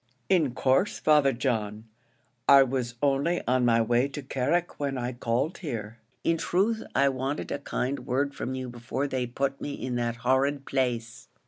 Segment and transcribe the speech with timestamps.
[0.29, 1.83] "In course, Father John;
[2.49, 5.99] I was only on my way to Carrick when I called here.
[6.23, 10.15] In truth, I wanted a kind word from you before they put me in that
[10.25, 11.27] horrid place."